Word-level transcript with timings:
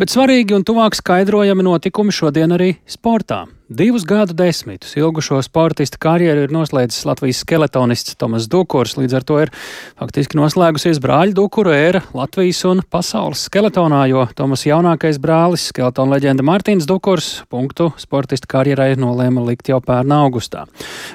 Bet 0.00 0.08
svarīgi 0.08 0.54
un 0.56 0.62
tuvāk 0.64 0.94
skaidrojami 0.96 1.60
notikumi 1.60 2.14
šodien 2.14 2.54
arī 2.56 2.70
sportā. 2.88 3.42
Divus 3.68 4.06
gadu 4.08 4.32
desmitus 4.32 4.94
ilgušo 4.96 5.42
sportista 5.44 6.00
karjeru 6.00 6.46
ir 6.46 6.54
noslēdzis 6.56 7.04
Latvijas 7.04 7.42
skeletonists 7.44 8.16
Tomas 8.16 8.46
Dukurs. 8.48 8.94
Līdz 8.96 9.18
ar 9.18 9.26
to 9.28 9.36
ir 9.44 9.52
faktiski 10.00 10.40
noslēgusies 10.40 11.02
brāļa 11.04 11.36
Dukura 11.36 11.76
ēra 11.76 12.00
Latvijas 12.16 12.62
un 12.70 12.80
pasaules 12.80 13.44
skeletonā, 13.50 14.00
jo 14.08 14.24
Tomas 14.40 14.64
jaunākais 14.64 15.20
brālis, 15.20 15.68
skeletona 15.68 16.16
leģenda 16.16 16.48
Mārtiņš 16.48 16.88
Dukurs, 16.88 17.30
punktu 17.52 17.92
sportista 18.00 18.48
karjerai 18.56 18.94
nolēma 18.96 19.44
likt 19.52 19.68
jau 19.68 19.82
pērnā 19.84 20.24
augustā. 20.24 20.64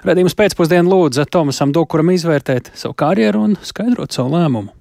Redījums 0.05 0.37
pēcpusdienu 0.37 0.93
lūdza 0.93 1.25
Tomasam 1.25 1.73
Dukuram 1.73 2.13
izvērtēt 2.13 2.75
savu 2.77 2.93
karjeru 3.01 3.47
un 3.49 3.61
skaidrot 3.65 4.13
savu 4.13 4.37
lēmumu. 4.37 4.74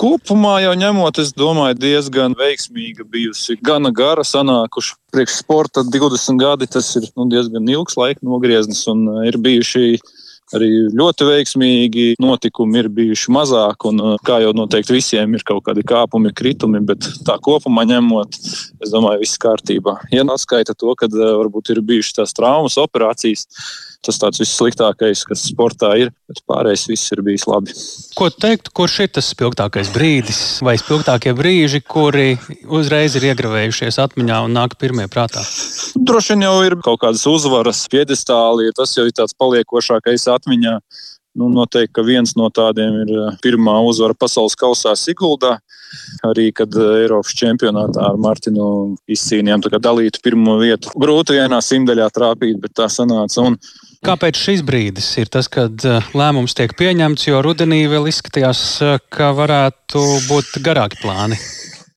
Kopumā 0.00 0.56
jau 0.64 0.72
ņemot, 0.78 1.18
es 1.20 1.34
domāju, 1.36 1.76
diezgan 1.82 2.34
veiksmīga 2.38 3.04
bijusi. 3.04 3.58
Gana 3.60 3.92
gara 3.92 4.24
sanākuši 4.24 4.96
priekš 5.12 5.38
sporta 5.42 5.84
20 5.84 6.40
gadi. 6.40 6.68
Tas 6.72 6.88
ir 6.96 7.10
nu, 7.12 7.28
diezgan 7.30 7.68
ilgs 7.68 7.98
laika 8.00 8.24
nogrieznis 8.24 8.86
un 8.90 9.04
uh, 9.12 9.22
ir 9.28 9.36
bijuši 9.42 9.98
arī 10.56 10.68
ļoti 10.92 11.26
veiksmīgi 11.28 12.06
notikumi 12.20 12.82
ir 12.82 12.88
bijuši 12.92 13.32
mazāk, 13.32 13.86
un 13.88 14.18
kā 14.26 14.38
jau 14.44 14.52
noteikti 14.56 14.96
visiem 14.96 15.36
ir 15.36 15.44
kaut 15.48 15.62
kādi 15.68 15.84
kāpumi, 15.88 16.32
kritumi, 16.36 16.82
bet 16.84 17.08
tā 17.26 17.38
kopumā 17.42 17.86
ņemot, 17.88 18.36
es 18.82 18.92
domāju, 18.92 19.22
viss 19.22 19.40
kārtībā. 19.40 19.98
Ja 20.12 20.26
atskaita 20.34 20.76
to, 20.76 20.92
ka 20.98 21.08
varbūt 21.12 21.72
ir 21.72 21.82
bijušas 21.88 22.18
tās 22.20 22.36
traumas, 22.36 22.76
operācijas, 22.80 23.46
tas 24.02 24.18
tāds 24.18 24.40
vissliktākais, 24.42 25.22
kas 25.28 25.44
sportā 25.46 25.92
ir, 26.00 26.10
bet 26.30 26.42
pārējais 26.50 26.86
viss 26.90 27.12
ir 27.14 27.22
bijis 27.24 27.46
labi. 27.50 27.74
Ko 28.18 28.28
teikt, 28.34 28.72
kurš 28.74 28.98
ir 29.04 29.12
tas 29.18 29.30
spilgtākais 29.32 29.92
brīdis 29.94 30.42
vai 30.66 30.74
spilgtākie 30.80 31.34
brīži, 31.38 31.82
kuri 31.86 32.34
uzreiz 32.66 33.16
ir 33.18 33.28
iegravējušies 33.30 34.00
atmiņā 34.02 34.42
un 34.46 34.58
nāk 34.58 34.76
pirmie 34.82 35.06
prātā? 35.12 35.44
Droši 35.94 36.34
vien 36.34 36.46
jau 36.48 36.56
ir 36.66 36.78
kaut 36.82 37.02
kādas 37.04 37.24
uzvaras, 37.30 37.84
piedestāli, 37.92 38.72
tas 38.76 38.96
jau 38.98 39.06
ir 39.06 39.14
tāds 39.16 39.38
paliekošākais 39.38 40.28
atmiņā. 40.34 40.78
Nu, 41.32 41.48
noteikti, 41.48 41.94
ka 41.96 42.02
viens 42.04 42.34
no 42.36 42.50
tādiem 42.52 42.98
ir 43.06 43.12
eh, 43.16 43.36
pirmā 43.44 43.78
uzvara 43.88 44.16
pasaules 44.18 44.56
kausā 44.58 44.92
Siguldā. 45.00 45.56
Arī, 46.28 46.50
kad 46.56 46.76
eh, 46.76 47.04
Eiropas 47.06 47.32
čempionātā 47.38 48.04
ar 48.10 48.18
Martinu 48.20 48.66
izcīnījām 49.08 49.64
dalītu 49.72 50.20
pirmo 50.24 50.58
vietu. 50.60 50.92
Grūti 51.00 51.38
vienā 51.38 51.62
simtaļā 51.64 52.10
trāpīt, 52.12 52.60
bet 52.60 52.76
tā 52.76 52.90
sanāca. 52.92 53.48
Un 53.48 53.56
Kāpēc 54.04 54.36
šis 54.36 54.64
brīdis 54.66 55.08
ir 55.22 55.32
tas, 55.32 55.48
kad 55.48 55.84
eh, 55.88 56.12
lēmums 56.12 56.56
tiek 56.58 56.76
pieņemts, 56.76 57.28
jo 57.30 57.40
rudenī 57.44 57.86
vēl 57.88 58.12
izskatījās, 58.12 58.64
ka 59.08 59.32
varētu 59.38 60.04
būt 60.28 60.60
garāki 60.60 61.00
plāni? 61.00 61.40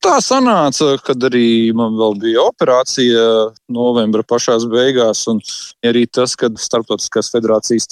Tā 0.04 0.18
sanāca, 0.24 0.96
kad 1.06 1.24
arī 1.28 1.72
man 1.76 1.96
bija 2.22 2.44
operācija 2.46 3.24
novembra 3.72 4.24
pašās 4.28 4.68
beigās, 4.70 5.26
un 5.32 5.42
arī 5.86 6.06
tas, 6.08 6.36
ka 6.40 6.50
starptautiskās 6.60 7.32
federācijas 7.34 7.88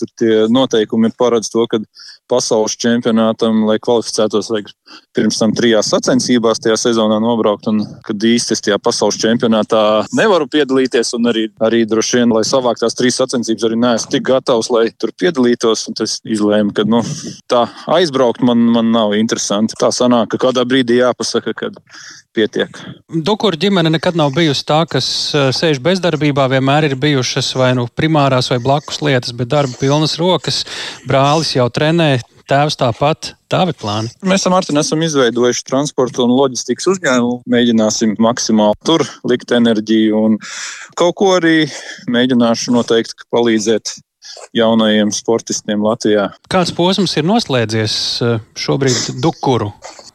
noteikumi 0.54 1.14
paredz 1.18 1.52
to, 1.54 1.66
ka 1.70 1.82
pasaules 2.32 2.76
čempionātam, 2.80 3.64
lai 3.68 3.78
kvalificētos, 3.84 4.50
vajag 4.54 4.72
pirms 5.16 5.40
tam 5.42 5.54
trijās 5.56 5.90
sacensībās 5.92 6.62
tajā 6.64 6.78
sezonā 6.80 7.20
nobraukt. 7.22 7.68
Un, 7.72 7.82
kad 8.06 8.26
īsti 8.30 8.56
es 8.56 8.64
tajā 8.66 8.80
pasaules 8.84 9.20
čempionātā 9.22 9.82
nevaru 10.16 10.48
piedalīties, 10.52 11.14
un 11.18 11.30
arī, 11.32 11.48
arī 11.64 11.84
droši 11.90 12.22
vien, 12.22 12.34
lai 12.34 12.44
savāktu 12.48 12.86
tās 12.86 12.98
trīs 12.98 13.20
sacensības, 13.20 13.68
arī 13.68 13.80
neesmu 13.84 14.14
tik 14.14 14.26
gatavs, 14.30 14.72
lai 14.74 14.88
tur 14.98 15.14
piedalītos. 15.20 15.88
Es 16.04 16.18
izlēmu, 16.28 16.74
ka 16.76 16.84
nu, 16.90 17.00
tā 17.52 17.66
aizbraukt 17.96 18.44
man, 18.46 18.66
man 18.76 18.92
nav 18.96 19.14
interesanti. 19.18 19.78
Tā 19.80 19.92
sanāk, 19.96 20.34
ka 20.34 20.42
kādā 20.48 20.66
brīdī 20.68 21.00
jāpasaka, 21.00 21.54
ka 21.58 21.72
pietiek. 22.34 22.78
Dukura 23.08 23.58
ģimene 23.60 23.92
nekad 23.94 24.18
nav 24.18 24.34
bijusi 24.36 24.66
tā, 24.68 24.82
kas 24.90 25.08
sēž 25.56 25.82
bezdarbībā. 25.84 26.48
Vienmēr 26.52 26.90
ir 26.90 26.98
bijušas 27.00 27.54
vai 27.60 27.74
nu 27.78 27.88
primārās 27.88 28.50
vai 28.54 28.60
blakus 28.64 29.02
lietas, 29.06 29.34
bet 29.38 29.52
darba 29.54 29.78
pilnas 29.80 30.18
rokas. 30.22 30.64
Brālis 31.10 31.54
jau 31.56 31.70
trenē, 31.74 32.18
tēvs 32.50 32.80
tāpat. 32.80 33.34
Tādi 33.54 33.76
plāni. 33.78 34.10
Mēs 34.26 34.48
ar 34.48 34.56
Mārtiņu 34.56 34.82
esam 34.82 35.04
izveidojuši 35.06 35.66
transporta 35.68 36.24
un 36.24 36.34
loģistikas 36.34 36.90
uzņēmumu. 36.96 37.44
Mēģināsim 37.54 38.16
maksimāli 38.24 38.80
tur 38.88 39.06
likt 39.30 39.54
enerģiju 39.54 40.24
un 40.26 40.40
kaut 40.98 41.20
ko 41.22 41.36
arī 41.36 41.68
mēģināšu 42.10 42.74
noteikti 42.74 43.30
palīdzēt 43.34 43.94
jaunajiem 44.58 45.12
sportistiem 45.14 45.84
Latvijā. 45.86 46.32
Kāds 46.50 46.74
posms 46.74 47.14
ir 47.20 47.28
noslēdzies 47.30 47.96
šobrīd 48.58 49.22
Dukuru 49.22 49.70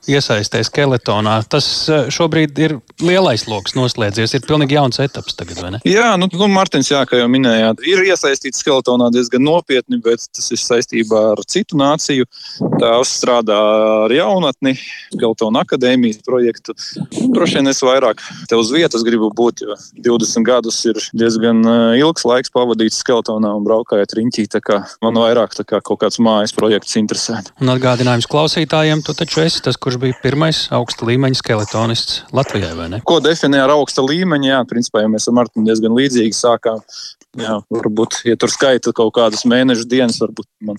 iesaistē 0.09 0.63
skeletonā. 0.67 1.39
Tas 1.51 1.67
eh, 1.93 2.09
šobrīd 2.13 2.59
ir 2.65 2.77
lielais 3.05 3.45
lokus 3.49 3.77
noslēdzies. 3.79 4.35
Ir 4.37 4.47
pilnīgi 4.47 4.79
jauns 4.79 5.01
etaps 5.03 5.37
tagad, 5.39 5.61
vai 5.63 5.73
ne? 5.77 5.81
Jā, 5.89 6.11
nu, 6.21 6.31
nu 6.33 6.49
Mārtiņš, 6.53 6.91
jā, 6.95 7.03
kā 7.09 7.21
jau 7.21 7.29
minējāt, 7.33 7.83
ir 7.89 8.03
iesaistīts 8.09 8.63
skeletonā 8.65 9.11
diezgan 9.15 9.45
nopietni, 9.47 10.01
bet 10.05 10.25
tas 10.35 10.51
ir 10.55 10.61
saistībā 10.63 11.23
ar 11.35 11.43
citu 11.49 11.79
nāciju. 11.79 12.29
Tēvs 12.79 13.15
strādā 13.21 13.59
ar 14.05 14.15
jaunatni, 14.15 14.75
Skeletona 15.13 15.65
akadēmijas 15.67 16.23
projektu. 16.27 16.75
Droši 17.35 17.61
vien 17.61 17.73
es 17.73 17.83
vairāk 17.85 18.23
te 18.49 18.59
uz 18.59 18.73
vietas 18.75 19.05
gribu 19.07 19.31
būt, 19.35 19.65
jo 19.65 19.77
20 20.19 20.47
gadus 20.47 20.81
ir 20.89 20.99
diezgan 21.17 21.63
eh, 21.65 22.01
ilgs 22.03 22.27
laiks 22.29 22.53
pavadīts 22.55 23.03
skeletonā 23.05 23.53
un 23.59 23.67
braukājot 23.67 24.17
riņķī. 24.19 24.49
Man 25.05 25.19
vairāk 25.19 25.55
kā 25.69 25.81
kaut 25.85 26.01
kāds 26.03 26.19
mājas 26.23 26.55
projekts 26.57 26.97
interesē. 27.01 27.41
Un 27.63 27.73
atgādinājums 27.73 28.29
klausītājiem, 28.31 29.03
tu 29.07 29.15
taču 29.17 29.43
esi 29.45 29.63
tas, 29.65 29.79
kurš 29.99 30.05
bija 30.07 30.23
pirmais 30.23 30.69
augsta 30.71 31.07
līmeņa 31.07 31.39
skeletonists 31.39 32.23
Latvijai, 32.33 32.75
vai 32.77 32.89
ne? 32.93 33.01
Ko 33.05 33.19
definē 33.21 33.63
ar 33.65 33.73
augsta 33.75 34.03
līmeņa? 34.03 34.49
Jā, 34.49 34.61
principā 34.69 35.03
jau 35.03 35.11
mēs 35.11 35.29
ar 35.29 35.35
Martinu 35.35 35.67
diezgan 35.67 35.97
līdzīgi 35.97 36.35
sākām. 36.35 36.81
Jā, 37.39 37.59
varbūt, 37.71 38.23
ja 38.25 38.37
tur 38.39 38.51
skaita 38.51 38.93
kaut 38.93 39.15
kādas 39.19 39.45
mēnešu 39.45 39.89
dienas, 39.89 40.21
varbūt 40.23 40.47
man 40.63 40.79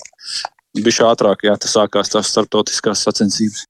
bija 0.76 1.12
ātrāk, 1.12 1.44
ja 1.44 1.58
tas 1.60 1.76
sākās 1.76 2.12
tās 2.14 2.32
starptautiskās 2.32 3.04
sacensības. 3.04 3.66